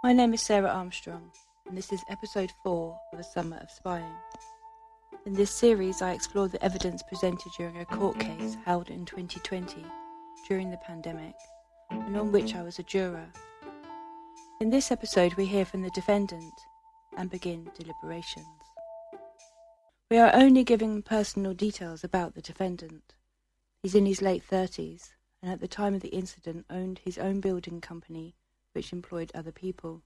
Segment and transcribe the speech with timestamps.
[0.00, 1.32] My name is Sarah Armstrong,
[1.66, 4.14] and this is episode 4 of A Summer of Spying.
[5.26, 9.84] In this series, I explore the evidence presented during a court case held in 2020
[10.46, 11.34] during the pandemic,
[11.90, 13.26] and on which I was a juror.
[14.60, 16.54] In this episode, we hear from the defendant
[17.16, 18.46] and begin deliberations.
[20.12, 23.16] We are only giving personal details about the defendant.
[23.82, 25.10] He's in his late 30s,
[25.42, 28.36] and at the time of the incident owned his own building company
[28.78, 30.02] which employed other people.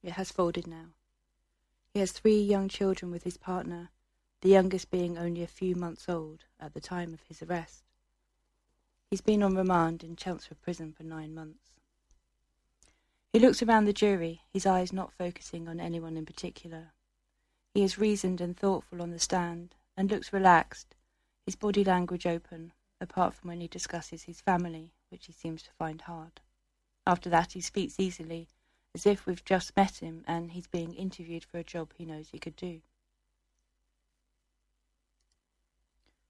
[0.00, 0.94] It has folded now.
[1.92, 3.90] He has three young children with his partner,
[4.42, 7.82] the youngest being only a few months old at the time of his arrest.
[9.10, 11.80] He's been on remand in Chelmsford Prison for nine months.
[13.32, 16.92] He looks around the jury, his eyes not focusing on anyone in particular.
[17.74, 20.94] He is reasoned and thoughtful on the stand, and looks relaxed,
[21.44, 25.72] his body language open, apart from when he discusses his family, which he seems to
[25.76, 26.40] find hard.
[27.06, 28.48] After that, he speaks easily,
[28.92, 32.30] as if we've just met him and he's being interviewed for a job he knows
[32.30, 32.80] he could do.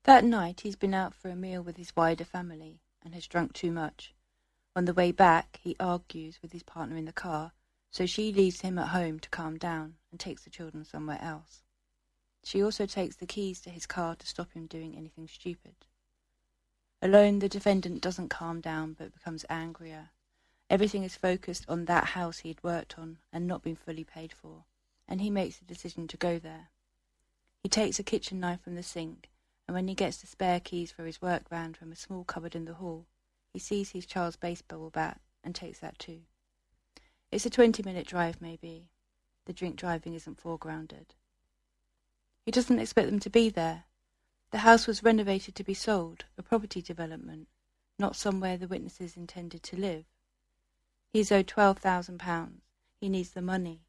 [0.04, 3.54] That night, he's been out for a meal with his wider family and has drunk
[3.54, 4.14] too much.
[4.76, 7.52] On the way back, he argues with his partner in the car,
[7.90, 11.62] so she leaves him at home to calm down and takes the children somewhere else.
[12.44, 15.86] She also takes the keys to his car to stop him doing anything stupid.
[17.00, 20.10] Alone, the defendant doesn't calm down but becomes angrier
[20.68, 24.64] Everything is focused on that house he'd worked on and not been fully paid for,
[25.06, 26.70] and he makes the decision to go there.
[27.62, 29.30] He takes a kitchen knife from the sink,
[29.68, 32.56] and when he gets the spare keys for his work van from a small cupboard
[32.56, 33.06] in the hall,
[33.52, 36.20] he sees his child's baseball bat and takes that too.
[37.30, 38.88] It's a twenty minute drive, maybe.
[39.44, 41.14] The drink driving isn't foregrounded.
[42.44, 43.84] He doesn't expect them to be there.
[44.50, 47.48] The house was renovated to be sold, a property development,
[47.98, 50.04] not somewhere the witnesses intended to live.
[51.16, 52.60] He's owed twelve thousand pounds.
[53.00, 53.80] He needs the money.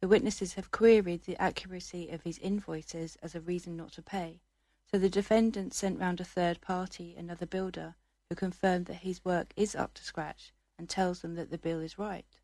[0.00, 4.42] The witnesses have queried the accuracy of his invoices as a reason not to pay,
[4.90, 7.94] so the defendant sent round a third party, another builder,
[8.28, 11.80] who confirmed that his work is up to scratch and tells them that the bill
[11.80, 12.38] is right.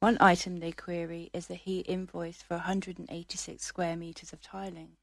[0.00, 4.96] One item they query is that he invoiced for 186 square metres of tiling.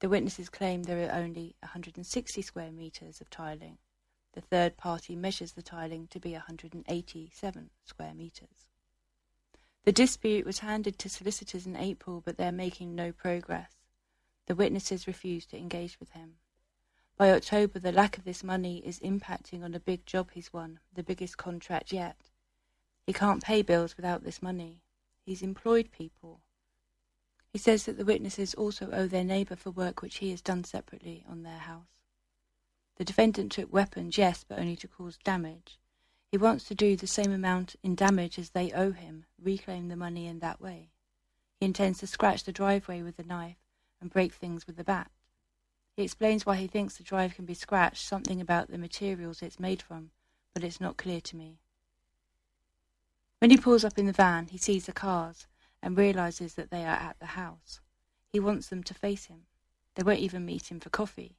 [0.00, 3.78] The witnesses claim there are only 160 square metres of tiling.
[4.32, 8.68] The third party measures the tiling to be 187 square metres.
[9.84, 13.72] The dispute was handed to solicitors in April, but they are making no progress.
[14.46, 16.36] The witnesses refuse to engage with him.
[17.16, 20.80] By October, the lack of this money is impacting on a big job he's won,
[20.94, 22.30] the biggest contract yet.
[23.06, 24.82] He can't pay bills without this money.
[25.22, 26.40] He's employed people.
[27.52, 30.64] He says that the witnesses also owe their neighbour for work which he has done
[30.64, 31.99] separately on their house.
[33.00, 35.78] The defendant took weapons, yes, but only to cause damage.
[36.30, 39.96] He wants to do the same amount in damage as they owe him, reclaim the
[39.96, 40.90] money in that way.
[41.58, 43.56] He intends to scratch the driveway with the knife
[44.02, 45.10] and break things with the bat.
[45.96, 49.58] He explains why he thinks the drive can be scratched, something about the materials it's
[49.58, 50.10] made from,
[50.52, 51.56] but it's not clear to me.
[53.38, 55.46] When he pulls up in the van, he sees the cars
[55.82, 57.80] and realizes that they are at the house.
[58.30, 59.46] He wants them to face him.
[59.94, 61.38] They won't even meet him for coffee.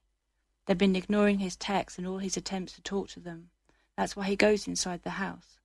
[0.71, 3.49] They've been ignoring his texts and all his attempts to talk to them.
[3.97, 5.59] That's why he goes inside the house.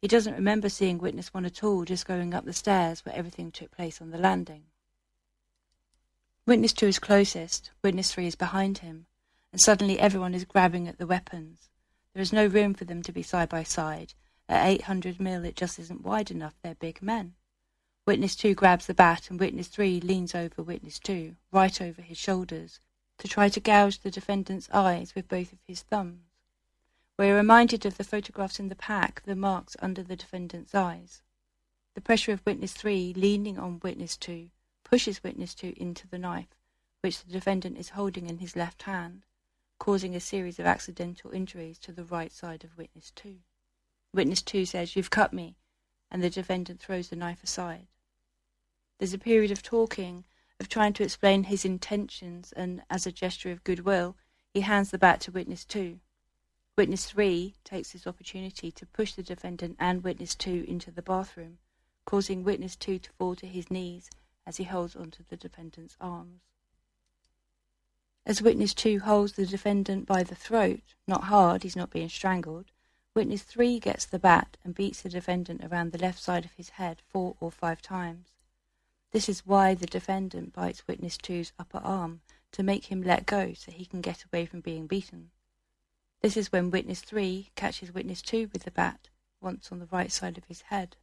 [0.00, 3.52] He doesn't remember seeing witness one at all, just going up the stairs where everything
[3.52, 4.62] took place on the landing.
[6.46, 9.04] Witness two is closest, witness three is behind him,
[9.52, 11.68] and suddenly everyone is grabbing at the weapons.
[12.14, 14.14] There is no room for them to be side by side.
[14.48, 16.54] At 800 mil, it just isn't wide enough.
[16.62, 17.34] They're big men.
[18.06, 22.16] Witness two grabs the bat, and witness three leans over witness two, right over his
[22.16, 22.80] shoulders,
[23.18, 26.22] to try to gouge the defendant's eyes with both of his thumbs.
[27.18, 31.20] We are reminded of the photographs in the pack, the marks under the defendant's eyes.
[31.94, 34.50] The pressure of witness three, leaning on witness two,
[34.84, 36.56] pushes witness two into the knife,
[37.00, 39.24] which the defendant is holding in his left hand,
[39.80, 43.38] causing a series of accidental injuries to the right side of witness two.
[44.14, 45.56] Witness two says, You've cut me,
[46.10, 47.88] and the defendant throws the knife aside.
[48.98, 50.24] There's a period of talking
[50.60, 54.16] of trying to explain his intentions, and as a gesture of goodwill,
[54.52, 56.00] he hands the bat to witness two.
[56.76, 61.58] Witness three takes this opportunity to push the defendant and witness two into the bathroom,
[62.04, 64.08] causing witness two to fall to his knees
[64.46, 66.40] as he holds onto the defendant's arms.
[68.24, 72.66] As witness two holds the defendant by the throat, not hard, he's not being strangled,
[73.14, 76.70] witness three gets the bat and beats the defendant around the left side of his
[76.70, 78.28] head four or five times.
[79.10, 82.20] This is why the defendant bites witness two's upper arm,
[82.52, 85.30] to make him let go so he can get away from being beaten.
[86.20, 89.08] This is when witness three catches witness two with the bat,
[89.40, 90.96] once on the right side of his head.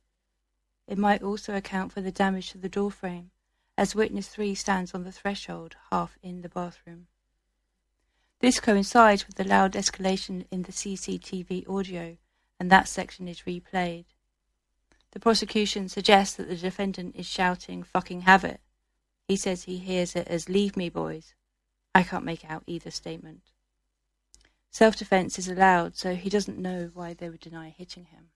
[0.88, 3.32] It might also account for the damage to the door frame,
[3.78, 7.08] as witness 3 stands on the threshold, half in the bathroom.
[8.40, 12.18] This coincides with the loud escalation in the CCTV audio,
[12.60, 14.06] and that section is replayed.
[15.16, 18.60] The prosecution suggests that the defendant is shouting, fucking have it.
[19.30, 21.34] He says he hears it as, leave me, boys.
[21.96, 23.44] I can't make out either statement.
[24.72, 28.32] Self defense is allowed, so he doesn't know why they would deny hitting him.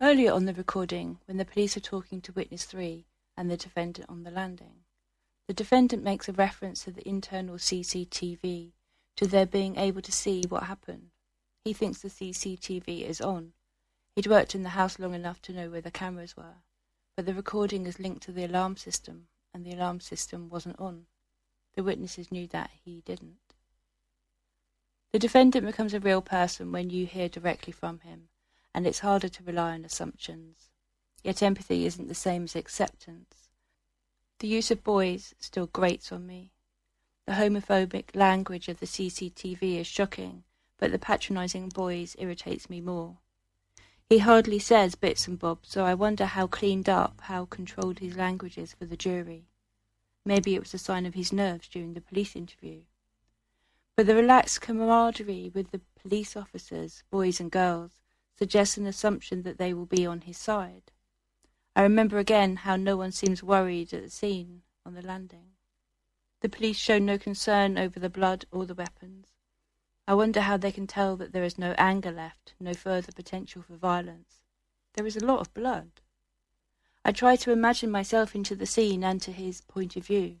[0.00, 3.04] Earlier on the recording, when the police are talking to witness 3
[3.36, 4.84] and the defendant on the landing,
[5.48, 8.74] the defendant makes a reference to the internal CCTV,
[9.16, 11.10] to their being able to see what happened.
[11.64, 13.54] He thinks the CCTV is on.
[14.18, 16.56] He'd worked in the house long enough to know where the cameras were,
[17.14, 21.06] but the recording is linked to the alarm system, and the alarm system wasn't on.
[21.76, 23.54] The witnesses knew that he didn't.
[25.12, 28.28] The defendant becomes a real person when you hear directly from him,
[28.74, 30.68] and it's harder to rely on assumptions.
[31.22, 33.50] Yet empathy isn't the same as acceptance.
[34.40, 36.50] The use of boys still grates on me.
[37.26, 40.42] The homophobic language of the CCTV is shocking,
[40.76, 43.18] but the patronizing boys irritates me more.
[44.08, 48.16] He hardly says bits and bobs, so I wonder how cleaned up, how controlled his
[48.16, 49.48] language is for the jury.
[50.24, 52.84] Maybe it was a sign of his nerves during the police interview.
[53.96, 58.00] But the relaxed camaraderie with the police officers, boys and girls,
[58.34, 60.90] suggests an assumption that they will be on his side.
[61.76, 65.50] I remember again how no one seems worried at the scene on the landing.
[66.40, 69.26] The police show no concern over the blood or the weapons.
[70.08, 73.60] I wonder how they can tell that there is no anger left, no further potential
[73.60, 74.40] for violence.
[74.94, 76.00] There is a lot of blood.
[77.04, 80.36] I try to imagine myself into the scene and to his point of view.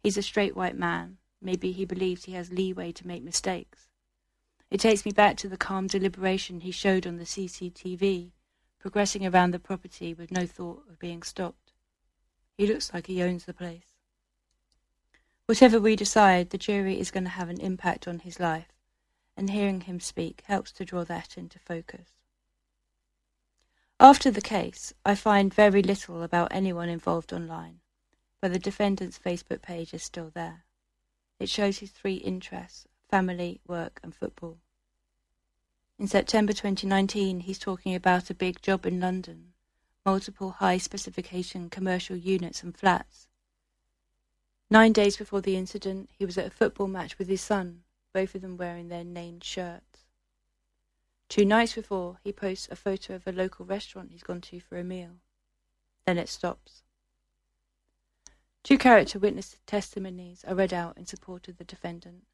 [0.00, 1.18] He's a straight white man.
[1.42, 3.88] Maybe he believes he has leeway to make mistakes.
[4.70, 8.30] It takes me back to the calm deliberation he showed on the CCTV,
[8.78, 11.72] progressing around the property with no thought of being stopped.
[12.56, 13.96] He looks like he owns the place.
[15.46, 18.68] Whatever we decide, the jury is going to have an impact on his life,
[19.40, 22.10] and hearing him speak helps to draw that into focus.
[23.98, 27.80] After the case, I find very little about anyone involved online,
[28.42, 30.66] but the defendant's Facebook page is still there.
[31.38, 34.58] It shows his three interests family, work, and football.
[35.98, 39.54] In September 2019, he's talking about a big job in London,
[40.04, 43.26] multiple high specification commercial units and flats.
[44.68, 48.34] Nine days before the incident, he was at a football match with his son, both
[48.34, 50.04] of them wearing their named shirts.
[51.28, 54.78] Two nights before, he posts a photo of a local restaurant he's gone to for
[54.78, 55.20] a meal.
[56.04, 56.82] Then it stops.
[58.62, 62.24] Two character witness testimonies are read out in support of the defendant.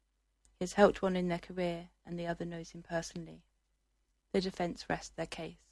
[0.59, 3.43] He has helped one in their career, and the other knows him personally.
[4.33, 5.66] The defence rests their case.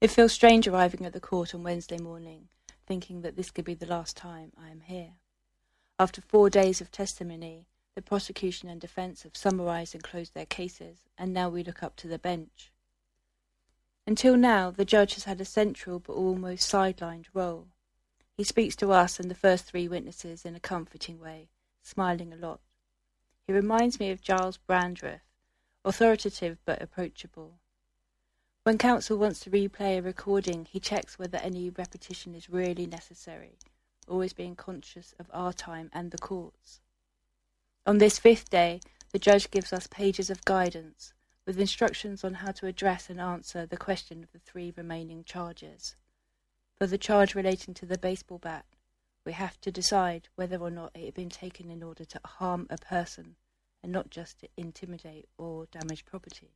[0.00, 2.48] It feels strange arriving at the court on Wednesday morning,
[2.86, 5.12] thinking that this could be the last time I am here.
[5.98, 11.00] After four days of testimony, the prosecution and defence have summarised and closed their cases,
[11.18, 12.72] and now we look up to the bench.
[14.06, 17.68] Until now, the judge has had a central but almost sidelined role.
[18.32, 21.50] He speaks to us and the first three witnesses in a comforting way,
[21.82, 22.60] smiling a lot.
[23.46, 25.20] He reminds me of Giles Brandreth,
[25.84, 27.59] authoritative but approachable.
[28.62, 33.56] When counsel wants to replay a recording, he checks whether any repetition is really necessary,
[34.06, 36.82] always being conscious of our time and the court's.
[37.86, 38.80] On this fifth day,
[39.12, 41.14] the judge gives us pages of guidance,
[41.46, 45.96] with instructions on how to address and answer the question of the three remaining charges.
[46.76, 48.66] For the charge relating to the baseball bat,
[49.24, 52.66] we have to decide whether or not it had been taken in order to harm
[52.68, 53.36] a person
[53.82, 56.50] and not just to intimidate or damage property.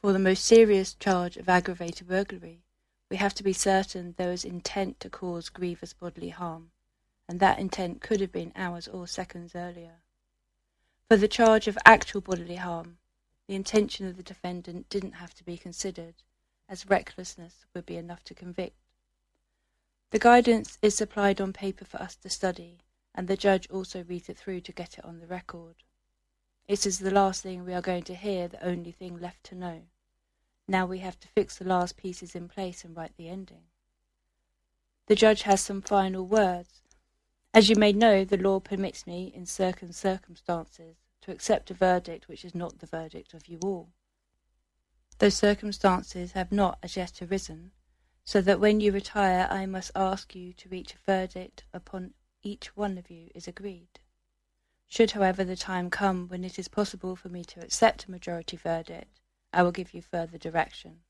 [0.00, 2.62] For the most serious charge of aggravated burglary,
[3.10, 6.70] we have to be certain there was intent to cause grievous bodily harm,
[7.28, 10.00] and that intent could have been hours or seconds earlier.
[11.06, 12.96] For the charge of actual bodily harm,
[13.46, 16.22] the intention of the defendant didn't have to be considered,
[16.66, 18.78] as recklessness would be enough to convict.
[20.12, 22.78] The guidance is supplied on paper for us to study,
[23.14, 25.74] and the judge also reads it through to get it on the record.
[26.70, 29.56] It is the last thing we are going to hear, the only thing left to
[29.56, 29.82] know.
[30.68, 33.64] Now we have to fix the last pieces in place and write the ending.
[35.08, 36.82] The judge has some final words.
[37.52, 42.28] As you may know, the law permits me, in certain circumstances, to accept a verdict
[42.28, 43.88] which is not the verdict of you all.
[45.18, 47.72] Those circumstances have not as yet arisen,
[48.24, 52.76] so that when you retire I must ask you to reach a verdict upon each
[52.76, 53.98] one of you is agreed.
[54.90, 58.56] Should, however, the time come when it is possible for me to accept a majority
[58.56, 59.20] verdict,
[59.52, 61.02] I will give you further direction.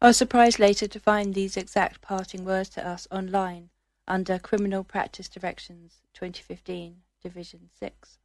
[0.00, 3.70] I was surprised later to find these exact parting words to us online
[4.08, 8.18] under Criminal Practice Directions 2015, Division 6.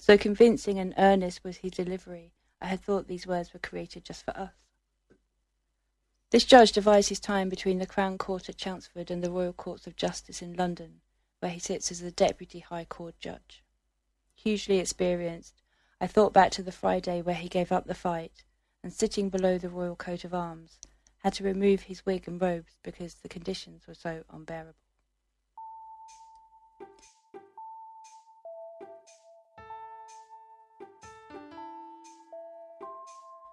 [0.00, 4.24] So convincing and earnest was his delivery, I had thought these words were created just
[4.24, 4.54] for us.
[6.30, 9.86] This judge divides his time between the Crown Court at Chelmsford and the Royal Courts
[9.86, 11.02] of Justice in London,
[11.40, 13.62] where he sits as the Deputy High Court Judge.
[14.34, 15.62] Hugely experienced,
[16.00, 18.44] I thought back to the Friday where he gave up the fight
[18.82, 20.78] and, sitting below the Royal Coat of Arms,
[21.18, 24.74] had to remove his wig and robes because the conditions were so unbearable.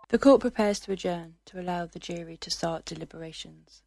[0.09, 3.81] The court prepares to adjourn to allow the jury to start deliberations.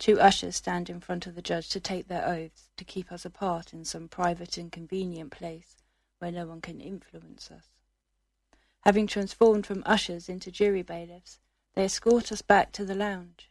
[0.00, 3.26] Two ushers stand in front of the judge to take their oaths to keep us
[3.26, 5.76] apart in some private and convenient place
[6.18, 7.66] where no one can influence us.
[8.80, 11.38] Having transformed from ushers into jury bailiffs,
[11.74, 13.50] they escort us back to the lounge.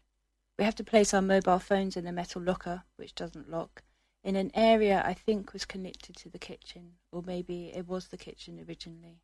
[0.58, 3.84] We have to place our mobile phones in a metal locker, which doesn't lock,
[4.24, 8.18] in an area I think was connected to the kitchen, or maybe it was the
[8.18, 9.22] kitchen originally.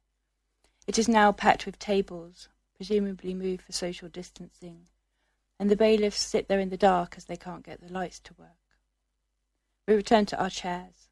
[0.85, 4.85] It is now packed with tables, presumably moved for social distancing,
[5.59, 8.33] and the bailiffs sit there in the dark as they can't get the lights to
[8.37, 8.49] work.
[9.87, 11.09] We return to our chairs.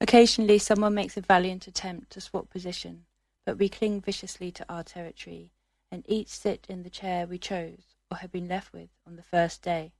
[0.00, 3.06] Occasionally someone makes a valiant attempt to swap position,
[3.44, 5.52] but we cling viciously to our territory,
[5.90, 9.22] and each sit in the chair we chose or had been left with on the
[9.22, 9.92] first day.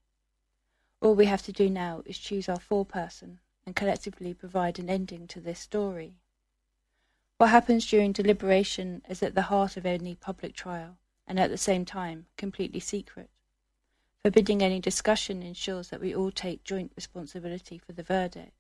[1.00, 5.26] All we have to do now is choose our foreperson and collectively provide an ending
[5.28, 6.20] to this story.
[7.38, 11.58] What happens during deliberation is at the heart of any public trial, and at the
[11.58, 13.30] same time completely secret.
[14.22, 18.52] Forbidding any discussion ensures that we all take joint responsibility for the verdict.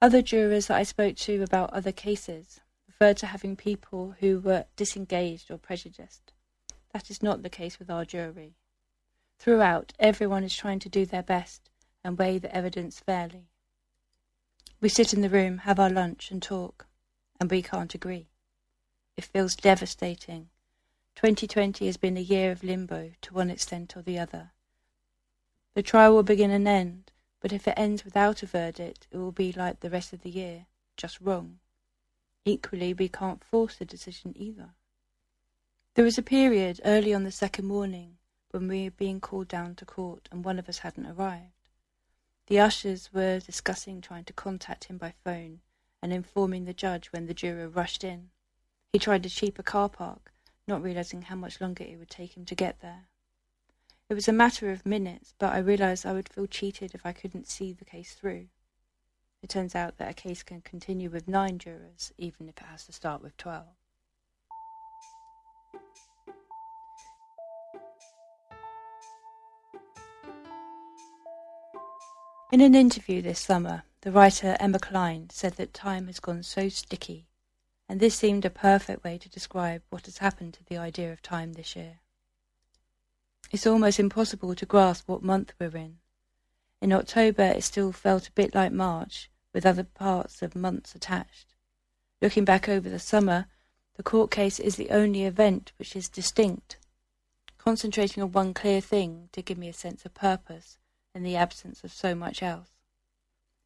[0.00, 4.66] Other jurors that I spoke to about other cases referred to having people who were
[4.76, 6.32] disengaged or prejudiced.
[6.92, 8.54] That is not the case with our jury.
[9.38, 11.70] Throughout, everyone is trying to do their best
[12.02, 13.48] and weigh the evidence fairly.
[14.80, 16.86] We sit in the room, have our lunch, and talk
[17.40, 18.28] and we can't agree.
[19.16, 20.48] It feels devastating.
[21.16, 24.50] 2020 has been a year of limbo to one extent or the other.
[25.72, 29.32] The trial will begin and end, but if it ends without a verdict, it will
[29.32, 31.58] be like the rest of the year, just wrong.
[32.44, 34.74] Equally, we can't force the decision either.
[35.94, 38.18] There was a period early on the second morning
[38.50, 41.70] when we were being called down to court and one of us hadn't arrived.
[42.46, 45.60] The ushers were discussing trying to contact him by phone
[46.02, 48.28] and informing the judge when the juror rushed in.
[48.92, 50.34] He tried to cheap a car park,
[50.66, 53.04] not realizing how much longer it would take him to get there.
[54.08, 57.12] It was a matter of minutes, but I realized I would feel cheated if I
[57.12, 58.46] couldn't see the case through.
[59.42, 62.86] It turns out that a case can continue with nine jurors, even if it has
[62.86, 63.66] to start with twelve.
[72.52, 76.68] In an interview this summer, the writer Emma Klein said that time has gone so
[76.68, 77.26] sticky,
[77.88, 81.22] and this seemed a perfect way to describe what has happened to the idea of
[81.22, 82.00] time this year.
[83.52, 85.98] It's almost impossible to grasp what month we're in.
[86.80, 91.54] In October, it still felt a bit like March, with other parts of months attached.
[92.20, 93.46] Looking back over the summer,
[93.94, 96.76] the court case is the only event which is distinct,
[97.56, 100.78] concentrating on one clear thing to give me a sense of purpose
[101.14, 102.72] in the absence of so much else.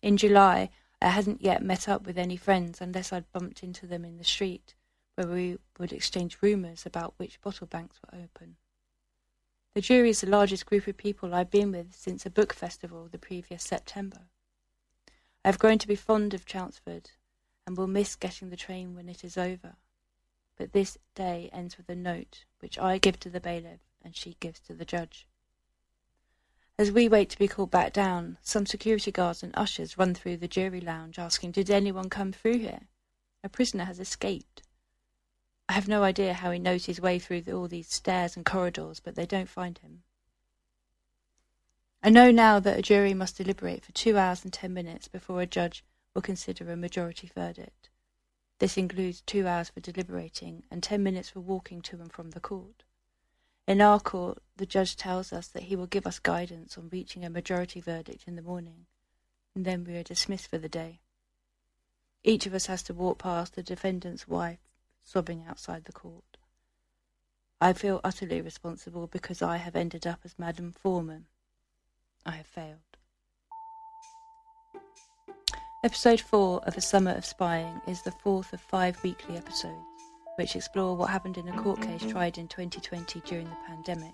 [0.03, 0.71] In July,
[1.02, 4.25] I hadn't yet met up with any friends unless I'd bumped into them in the
[4.25, 4.75] street,
[5.14, 8.57] where we would exchange rumours about which bottle banks were open.
[9.75, 13.09] The jury is the largest group of people I've been with since a book festival
[13.09, 14.23] the previous September.
[15.45, 17.12] I have grown to be fond of Chelmsford,
[17.66, 19.76] and will miss getting the train when it is over.
[20.57, 24.37] But this day ends with a note which I give to the bailiff and she
[24.40, 25.26] gives to the judge.
[26.80, 30.38] As we wait to be called back down, some security guards and ushers run through
[30.38, 32.88] the jury lounge asking, Did anyone come through here?
[33.44, 34.62] A prisoner has escaped.
[35.68, 38.99] I have no idea how he knows his way through all these stairs and corridors,
[38.99, 40.04] but they don't find him.
[42.02, 45.42] I know now that a jury must deliberate for two hours and ten minutes before
[45.42, 45.84] a judge
[46.14, 47.90] will consider a majority verdict.
[48.58, 52.40] This includes two hours for deliberating and ten minutes for walking to and from the
[52.40, 52.84] court.
[53.68, 57.25] In our court, the judge tells us that he will give us guidance on reaching
[57.25, 58.85] a majority verdict in the morning,
[59.55, 61.00] and then we are dismissed for the day.
[62.23, 64.59] Each of us has to walk past the defendant's wife
[65.02, 66.37] sobbing outside the court.
[67.59, 71.25] I feel utterly responsible because I have ended up as Madam Foreman.
[72.26, 72.99] I have failed.
[75.83, 79.87] Episode 4 of A Summer of Spying is the fourth of five weekly episodes,
[80.37, 84.12] which explore what happened in a court case tried in 2020 during the pandemic,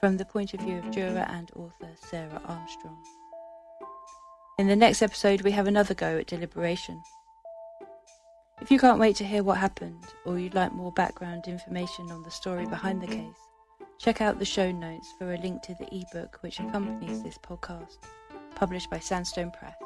[0.00, 2.98] from the point of view of juror and author Sarah Armstrong.
[4.58, 7.02] In the next episode, we have another go at deliberation.
[8.62, 12.22] If you can't wait to hear what happened, or you'd like more background information on
[12.22, 13.36] the story behind the case,
[13.98, 17.98] check out the show notes for a link to the ebook which accompanies this podcast,
[18.54, 19.76] published by Sandstone Press.